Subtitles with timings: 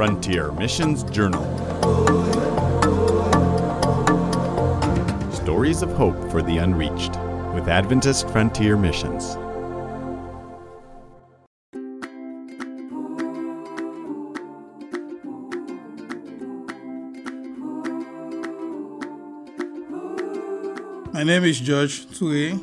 [0.00, 1.44] Frontier Missions Journal.
[5.30, 7.16] Stories of Hope for the Unreached
[7.52, 9.36] with Adventist Frontier Missions.
[21.12, 22.54] My name is George Tooray,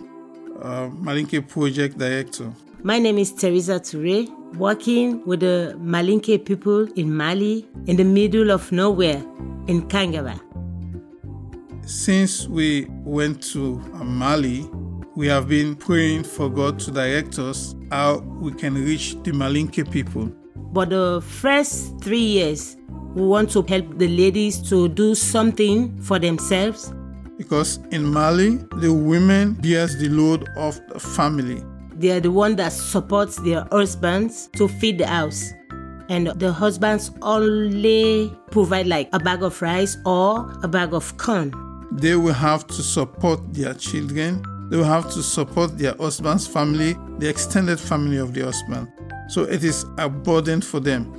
[0.60, 2.52] uh, Malinke Project Director.
[2.88, 8.50] My name is Theresa Tooray, working with the Malinke people in Mali, in the middle
[8.50, 9.22] of nowhere,
[9.68, 10.40] in Kangara.
[11.86, 14.70] Since we went to uh, Mali,
[15.18, 19.92] we have been praying for God to direct us how we can reach the Malinke
[19.92, 20.32] people.
[20.56, 22.78] But the first three years,
[23.16, 26.94] we want to help the ladies to do something for themselves
[27.38, 31.62] Because in Mali, the women bears the load of the family.
[31.98, 35.52] They are the one that supports their husbands to feed the house.
[36.10, 41.52] And the husbands only provide like a bag of rice or a bag of corn.
[41.92, 44.44] They will have to support their children.
[44.70, 48.90] They will have to support their husband's family, the extended family of the husband.
[49.30, 51.12] So it is a burden for them.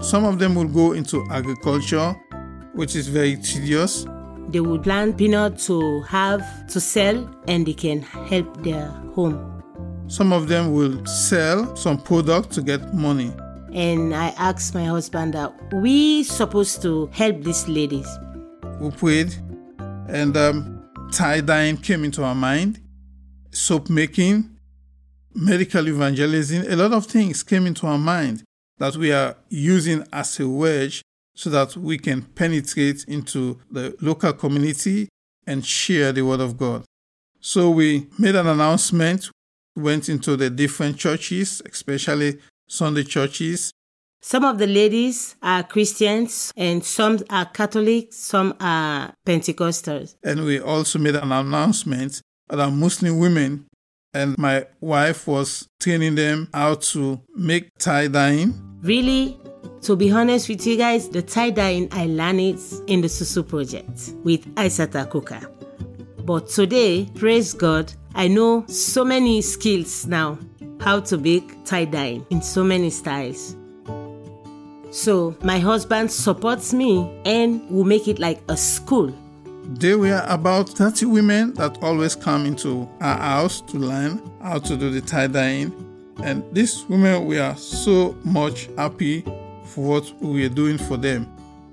[0.00, 2.16] Some of them will go into agriculture,
[2.72, 4.06] which is very tedious.
[4.48, 9.53] They would plant peanut to have to sell and they can help their home.
[10.14, 13.32] Some of them will sell some product to get money.
[13.72, 18.06] And I asked my husband that we supposed to help these ladies.
[18.80, 19.34] We prayed,
[20.08, 22.80] and um, tie dyeing came into our mind,
[23.50, 24.56] soap making,
[25.34, 28.44] medical evangelism, a lot of things came into our mind
[28.78, 31.02] that we are using as a wedge
[31.34, 35.08] so that we can penetrate into the local community
[35.44, 36.84] and share the word of God.
[37.40, 39.28] So we made an announcement,
[39.76, 43.72] went into the different churches, especially Sunday churches,
[44.22, 50.14] Some of the ladies are Christians and some are Catholic, some are Pentecostals.
[50.24, 53.66] and we also made an announcement that Muslim women
[54.14, 58.54] and my wife was training them how to make tie dyeing.
[58.82, 59.36] Really,
[59.82, 63.46] to be honest with you guys, the tie dyeing I learned it in the Susu
[63.46, 65.40] project with Isata Kuka.
[66.24, 70.38] But today, praise God, I know so many skills now
[70.80, 73.56] how to make tie dye in so many styles.
[74.92, 79.12] So my husband supports me and will make it like a school.
[79.64, 84.76] There were about 30 women that always come into our house to learn how to
[84.76, 85.72] do the tie dyeing.
[86.22, 89.22] And these women were so much happy
[89.64, 91.26] for what we were doing for them.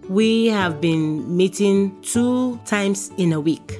[0.09, 3.79] We have been meeting two times in a week.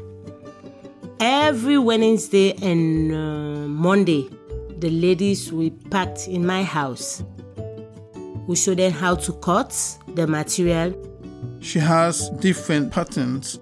[1.24, 4.28] Every Wednesday and uh, Monday,
[4.80, 7.24] the ladies will be packed in my house.
[8.48, 9.70] We show them how to cut
[10.16, 10.96] the material.
[11.60, 13.60] She has different patterns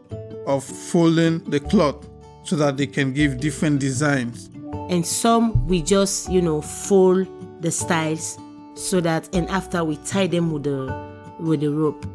[0.47, 2.07] of folding the cloth
[2.43, 4.49] so that they can give different designs.
[4.89, 7.27] and some we just you know fold
[7.61, 8.39] the styles
[8.73, 10.87] so that and after we tie them with the
[11.39, 12.05] with the rope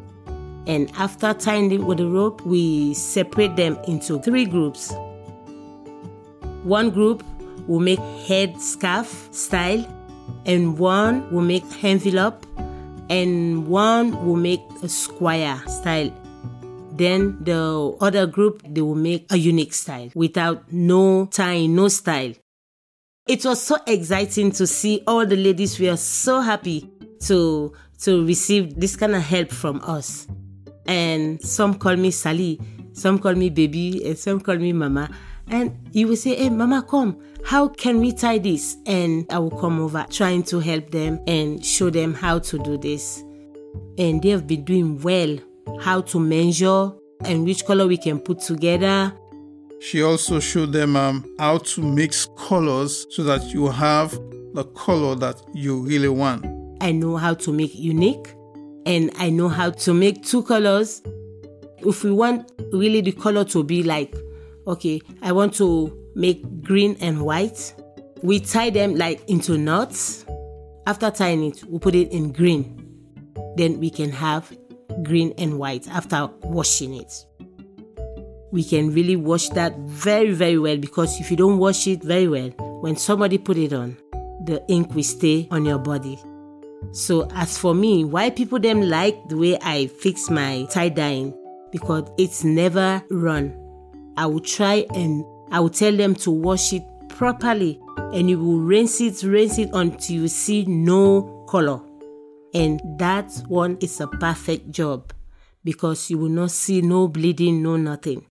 [0.67, 4.93] and after tying them with the rope we separate them into three groups
[6.65, 7.23] one group
[7.67, 9.85] will make head scarf style
[10.45, 12.45] and one will make envelope
[13.09, 16.11] and one will make a square style.
[16.91, 22.33] Then the other group they will make a unique style without no tie, no style.
[23.27, 25.79] It was so exciting to see all the ladies.
[25.79, 26.89] Were so happy
[27.23, 30.27] to to receive this kind of help from us.
[30.87, 32.59] And some call me sally
[32.95, 35.09] some call me baby and some call me mama
[35.49, 39.51] and you will say hey mama come how can we tie this and i will
[39.59, 43.23] come over trying to help them and show them how to do this
[43.97, 45.37] and they have been doing well
[45.81, 46.91] how to measure
[47.23, 49.13] and which color we can put together
[49.81, 54.11] She also showed them um, how to mix colors so that you have
[54.55, 56.45] the color that you really want.
[56.81, 58.33] I know how to make unique
[58.85, 61.01] and I know how to make two colors.
[61.79, 64.15] If we want really the color to be like,
[64.67, 67.73] okay, I want to make green and white,
[68.21, 70.25] we tie them like into knots.
[70.87, 72.81] After tying it, we put it in green.
[73.55, 74.55] Then we can have
[75.03, 77.25] green and white after washing it.
[78.51, 82.27] We can really wash that very, very well because if you don't wash it very
[82.27, 82.49] well,
[82.81, 83.97] when somebody put it on,
[84.45, 86.19] the ink will stay on your body.
[86.91, 91.33] So as for me, why people them like the way I fix my tie dyeing
[91.71, 93.64] because it's never run.
[94.17, 97.79] I will try and I will tell them to wash it properly
[98.13, 101.81] and you will rinse it, rinse it until you see no color.
[102.53, 105.11] And that one is a perfect job
[105.63, 108.25] because you will not see no bleeding, no nothing.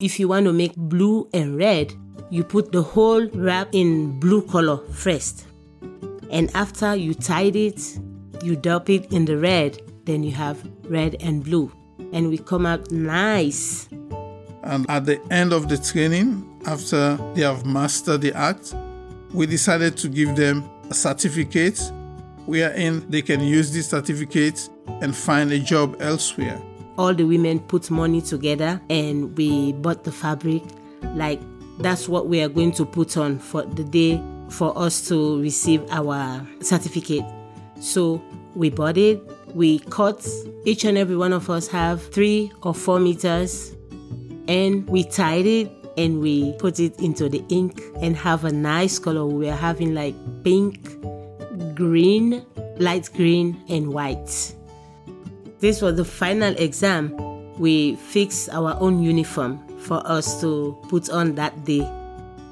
[0.00, 1.92] If you want to make blue and red,
[2.30, 5.46] you put the whole wrap in blue color first.
[6.30, 7.98] And after you tied it,
[8.42, 11.70] you dip it in the red, then you have red and blue.
[12.12, 13.88] And we come out nice.
[14.70, 18.72] And at the end of the training, after they have mastered the act,
[19.32, 21.80] we decided to give them a certificate
[22.46, 24.68] wherein they can use this certificate
[25.02, 26.62] and find a job elsewhere.
[26.98, 30.62] All the women put money together and we bought the fabric.
[31.14, 31.40] Like
[31.78, 35.84] that's what we are going to put on for the day for us to receive
[35.90, 37.24] our certificate.
[37.80, 38.22] So
[38.54, 39.20] we bought it,
[39.52, 40.24] we cut,
[40.64, 43.74] each and every one of us have three or four meters,
[44.48, 48.98] and we tied it and we put it into the ink and have a nice
[48.98, 49.26] color.
[49.26, 50.14] We are having like
[50.44, 50.88] pink,
[51.74, 52.44] green,
[52.78, 54.54] light green, and white.
[55.58, 57.14] This was the final exam.
[57.58, 61.86] We fixed our own uniform for us to put on that day.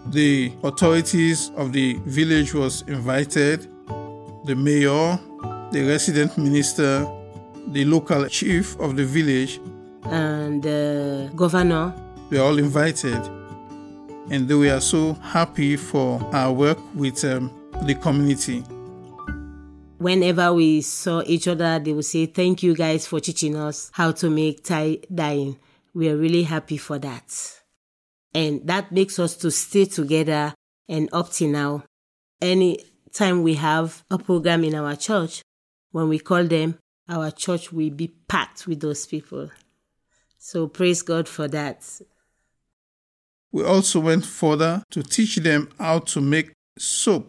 [0.08, 3.62] The authorities of the village was invited,
[4.44, 5.18] the mayor,
[5.70, 7.06] the resident minister,
[7.68, 9.60] the local chief of the village,
[10.04, 11.94] and the governor.
[12.30, 13.20] We are all invited.
[14.30, 17.50] And we are so happy for our work with um,
[17.82, 18.60] the community.
[19.98, 24.12] Whenever we saw each other, they would say, Thank you guys for teaching us how
[24.12, 25.58] to make tie dyeing.
[25.94, 27.60] We are really happy for that.
[28.34, 30.54] And that makes us to stay together
[30.88, 31.84] and up to now.
[32.40, 35.42] Any time we have a program in our church,
[35.90, 36.78] when we call them,
[37.08, 39.50] our church will be packed with those people.
[40.38, 41.84] So praise God for that.
[43.50, 47.26] We also went further to teach them how to make soap.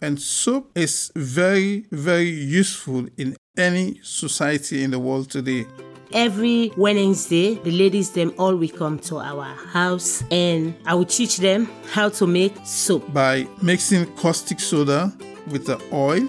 [0.00, 5.66] And soap is very, very useful in any society in the world today.
[6.12, 11.36] Every Wednesday, the ladies them all will come to our house and I will teach
[11.36, 13.12] them how to make soap.
[13.12, 15.12] By mixing caustic soda
[15.48, 16.26] with the oil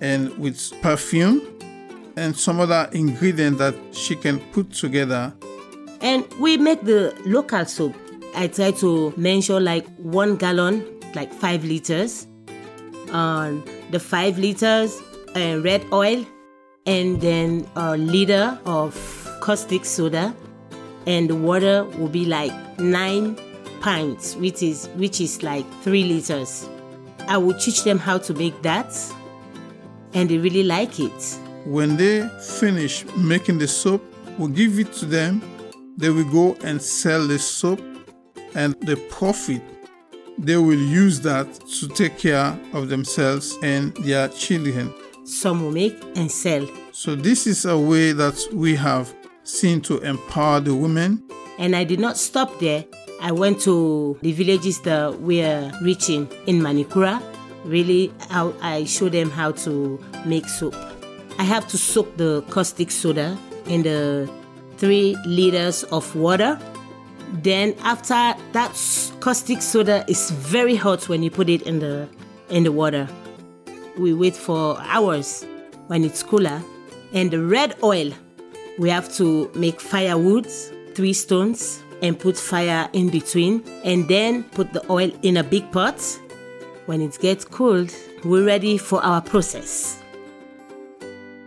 [0.00, 1.40] and with perfume
[2.16, 5.32] and some other ingredient that she can put together.
[6.00, 7.94] And we make the local soap.
[8.34, 10.84] I try to mention like one gallon,
[11.14, 12.26] like five liters.
[13.12, 15.00] On the five liters
[15.36, 16.26] uh, red oil,
[16.86, 18.94] and then a liter of
[19.40, 20.34] caustic soda,
[21.06, 23.36] and the water will be like nine
[23.80, 26.68] pints, which is which is like three liters.
[27.28, 28.92] I will teach them how to make that,
[30.14, 31.38] and they really like it.
[31.64, 32.28] When they
[32.58, 34.02] finish making the soap,
[34.36, 35.42] we'll give it to them.
[35.96, 37.80] They will go and sell the soap,
[38.54, 39.62] and the profit
[40.38, 41.46] they will use that
[41.80, 44.92] to take care of themselves and their children.
[45.24, 46.68] Some will make and sell.
[46.92, 49.14] So, this is a way that we have
[49.44, 51.22] seen to empower the women.
[51.58, 52.84] And I did not stop there.
[53.20, 57.22] I went to the villages that we are reaching in Manikura.
[57.64, 60.76] Really, how I show them how to make soap.
[61.38, 64.30] I have to soak the caustic soda in the
[64.78, 66.58] three liters of water.
[67.42, 68.72] Then after that
[69.20, 72.08] caustic soda is very hot when you put it in the
[72.50, 73.08] in the water.
[73.98, 75.44] We wait for hours
[75.88, 76.62] when it's cooler.
[77.12, 78.12] And the red oil,
[78.78, 80.46] we have to make firewood,
[80.94, 85.70] three stones, and put fire in between, and then put the oil in a big
[85.72, 85.98] pot.
[86.86, 87.92] When it gets cooled,
[88.24, 90.02] we're ready for our process.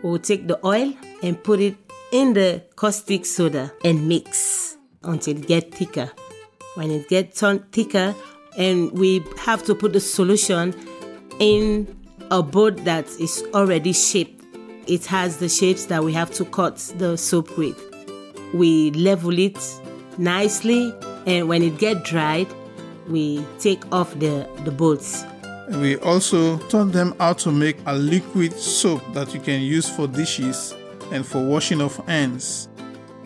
[0.02, 1.76] We'll take the oil and put it
[2.12, 6.12] in the caustic soda and mix until it gets thicker.
[6.76, 8.16] When it gets on thicker,
[8.58, 10.74] and we have to put the solution
[11.40, 11.88] in
[12.32, 14.44] a board that is already shaped.
[14.88, 17.78] It has the shapes that we have to cut the soap with.
[18.54, 19.60] We level it
[20.18, 20.94] nicely,
[21.26, 22.48] and when it gets dried,
[23.08, 25.24] we take off the, the bolts.
[25.70, 30.08] We also taught them how to make a liquid soap that you can use for
[30.08, 30.74] dishes
[31.12, 32.70] and for washing of hands.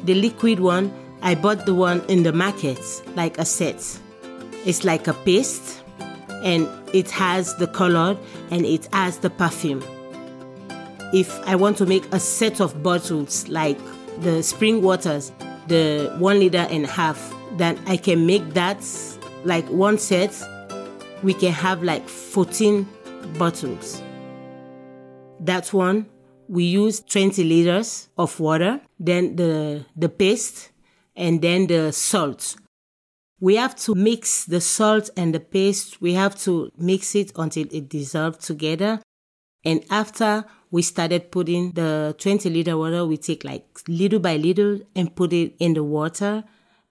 [0.03, 2.79] The liquid one, I bought the one in the market,
[3.15, 3.99] like a set.
[4.65, 5.81] It's like a paste
[6.43, 8.17] and it has the color
[8.51, 9.83] and it has the perfume.
[11.13, 13.79] If I want to make a set of bottles like
[14.21, 15.31] the spring waters,
[15.67, 18.85] the one liter and a half, then I can make that
[19.45, 20.35] like one set.
[21.23, 22.87] We can have like 14
[23.37, 24.01] bottles.
[25.39, 26.09] That one,
[26.47, 30.71] we use 20 liters of water, then the, the paste,
[31.15, 32.55] and then the salt.
[33.39, 36.01] We have to mix the salt and the paste.
[36.01, 39.01] We have to mix it until it dissolves together.
[39.65, 43.05] And after we started putting the 20 liter water.
[43.05, 46.43] We take like little by little and put it in the water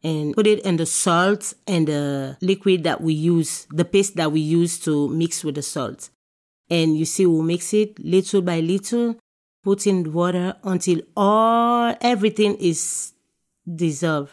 [0.04, 4.30] and put it in the salt and the liquid that we use, the paste that
[4.30, 6.10] we use to mix with the salt.
[6.70, 9.16] And you see, we'll mix it little by little,
[9.62, 13.12] put in water until all everything is
[13.66, 14.32] dissolved.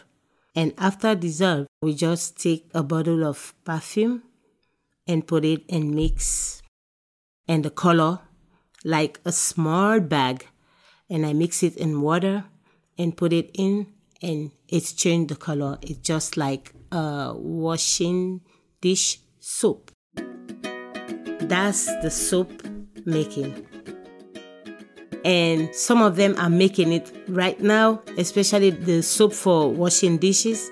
[0.54, 4.22] And after dissolved, we just take a bottle of perfume
[5.06, 6.62] and put it and mix.
[7.46, 8.20] And the color
[8.84, 10.46] like a small bag
[11.08, 12.44] and I mix it in water
[12.98, 13.86] and put it in
[14.22, 15.78] and it's changed the color.
[15.82, 18.42] It's just like a washing
[18.80, 19.90] dish soap.
[21.40, 22.62] That's the soap
[23.04, 23.66] making.
[25.24, 30.70] And some of them are making it right now, especially the soap for washing dishes.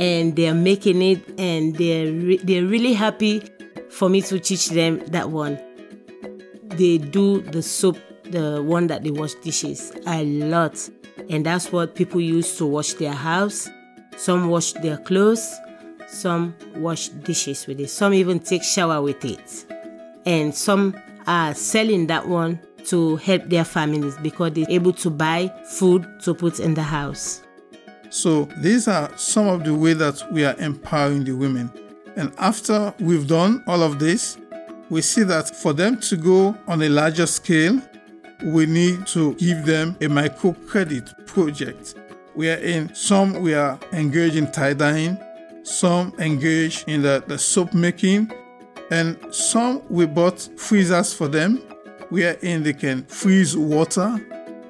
[0.00, 3.42] And they're making it and they're, re- they're really happy
[3.90, 5.56] for me to teach them that one
[6.76, 10.88] they do the soap, the one that they wash dishes, a lot.
[11.30, 13.68] And that's what people use to wash their house.
[14.16, 15.52] Some wash their clothes,
[16.06, 19.66] some wash dishes with it, some even take shower with it.
[20.26, 20.96] And some
[21.26, 26.34] are selling that one to help their families because they're able to buy food to
[26.34, 27.42] put in the house.
[28.10, 31.70] So these are some of the ways that we are empowering the women.
[32.16, 34.38] And after we've done all of this,
[34.90, 37.80] we see that for them to go on a larger scale,
[38.44, 41.94] we need to give them a microcredit project.
[42.34, 45.18] We are in some we are engaged in tie dyeing,
[45.62, 48.30] some engaged in the, the soap making,
[48.90, 51.62] and some we bought freezers for them.
[52.10, 54.20] We are in they can freeze water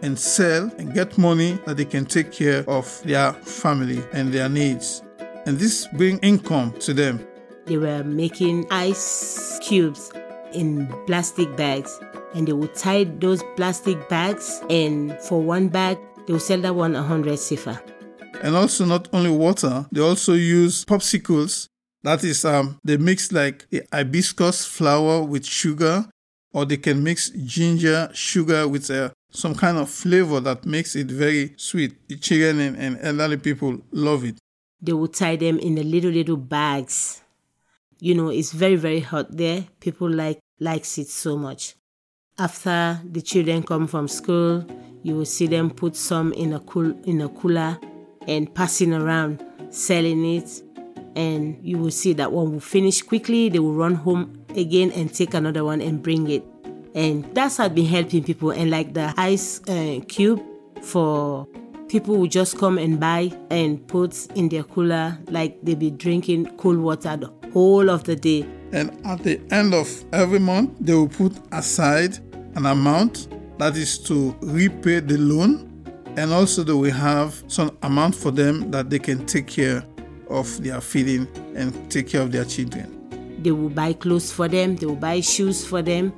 [0.03, 4.49] and sell and get money that they can take care of their family and their
[4.49, 5.03] needs.
[5.47, 7.26] And this bring income to them.
[7.67, 10.12] They were making ice cubes
[10.53, 11.99] in plastic bags
[12.35, 16.75] and they would tie those plastic bags and for one bag they would sell that
[16.75, 17.81] one 100 cedis.
[18.43, 21.69] And also not only water, they also use popsicles.
[22.03, 26.07] That is, um, they mix like the hibiscus flower with sugar,
[26.54, 31.08] or they can mix ginger sugar with uh, some kind of flavor that makes it
[31.08, 32.08] very sweet.
[32.08, 34.38] The children and, and elderly people love it.
[34.80, 37.20] They will tie them in the little little bags
[38.04, 39.64] you know, it's very, very hot there.
[39.80, 41.75] People like likes it so much.
[42.38, 44.66] After the children come from school,
[45.02, 47.78] you will see them put some in a cool in a cooler
[48.26, 50.62] and passing around, selling it.
[51.16, 53.49] And you will see that one will finish quickly.
[53.49, 56.44] They will run home again and take another one and bring it.
[56.94, 58.50] And that's how been helping people.
[58.50, 60.42] And like the ice uh, cube
[60.83, 61.47] for
[61.88, 66.47] people will just come and buy and put in their cooler like they be drinking
[66.56, 68.47] cool water the whole of the day.
[68.73, 72.18] And at the end of every month, they will put aside
[72.56, 73.28] an amount
[73.59, 75.71] that is to repay the loan.
[76.16, 79.85] And also, they will have some amount for them that they can take care
[80.35, 82.91] of their feeding and take care of their children.
[83.43, 86.12] They will buy clothes for them, they will buy shoes for them.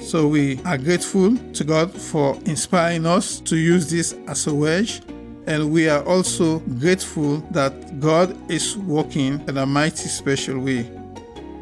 [0.00, 5.02] So, we are grateful to God for inspiring us to use this as a wedge
[5.48, 10.90] and we are also grateful that God is working in a mighty special way.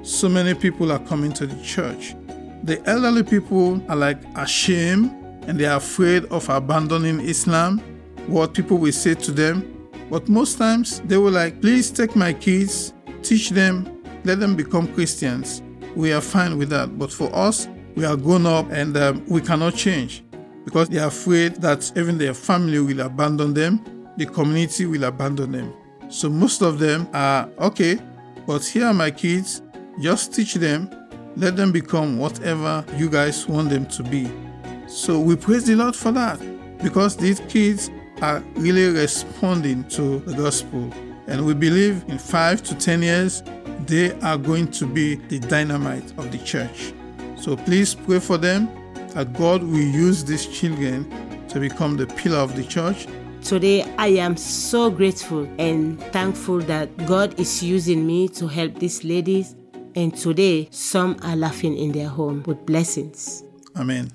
[0.02, 2.16] So many people are coming to the church.
[2.64, 5.12] The elderly people are like ashamed
[5.46, 7.78] and they are afraid of abandoning Islam,
[8.26, 9.75] what people will say to them.
[10.10, 14.92] But most times they were like, please take my kids, teach them, let them become
[14.94, 15.62] Christians.
[15.94, 16.98] We are fine with that.
[16.98, 20.22] But for us, we are grown up and um, we cannot change
[20.64, 23.80] because they are afraid that even their family will abandon them,
[24.16, 25.72] the community will abandon them.
[26.08, 27.98] So most of them are okay,
[28.46, 29.62] but here are my kids,
[30.00, 30.90] just teach them,
[31.36, 34.30] let them become whatever you guys want them to be.
[34.88, 36.40] So we praise the Lord for that
[36.82, 37.90] because these kids
[38.22, 40.92] are really responding to the gospel.
[41.26, 43.42] And we believe in five to ten years,
[43.86, 46.92] they are going to be the dynamite of the church.
[47.36, 48.68] So please pray for them
[49.10, 51.08] that God will use these children
[51.48, 53.06] to become the pillar of the church.
[53.42, 59.04] Today, I am so grateful and thankful that God is using me to help these
[59.04, 59.54] ladies.
[59.94, 63.44] And today, some are laughing in their home with blessings.
[63.76, 64.10] Amen.